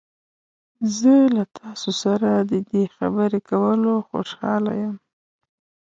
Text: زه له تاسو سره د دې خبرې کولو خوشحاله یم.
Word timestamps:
زه 0.97 1.13
له 1.35 1.43
تاسو 1.59 1.89
سره 2.03 2.29
د 2.51 2.53
دې 2.69 2.83
خبرې 2.95 3.39
کولو 3.49 3.93
خوشحاله 4.09 4.71
یم. 4.81 4.95